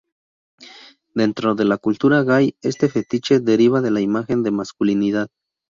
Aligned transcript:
Dentro 1.13 1.53
de 1.53 1.63
la 1.63 1.77
cultura 1.77 2.23
gay, 2.23 2.55
este 2.63 2.89
fetiche 2.89 3.39
deriva 3.39 3.81
de 3.81 3.91
la 3.91 4.01
imagen 4.01 4.41
de 4.41 4.49
masculinidad. 4.49 5.27